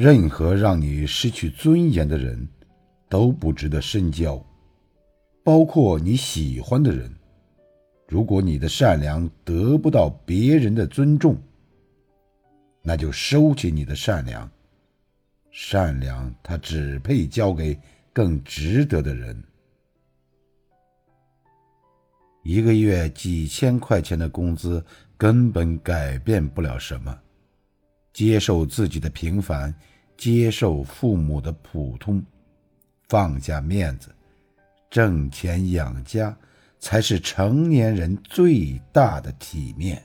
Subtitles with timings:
[0.00, 2.48] 任何让你失去尊严的人，
[3.06, 4.42] 都不值得深交，
[5.44, 7.14] 包括你喜欢的人。
[8.08, 11.36] 如果你的善良得不到别人的尊重，
[12.80, 14.50] 那就收起你的善良。
[15.50, 17.78] 善良，它只配交给
[18.10, 19.44] 更值得的人。
[22.42, 24.82] 一个月几千块钱的工资
[25.18, 27.14] 根本改变不了什么。
[28.12, 29.74] 接受自己的平凡，
[30.16, 32.22] 接受父母的普通，
[33.08, 34.14] 放下面子，
[34.90, 36.36] 挣钱养家，
[36.78, 40.02] 才是成年人最大的体面。